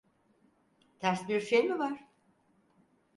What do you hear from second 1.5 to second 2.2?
mi var?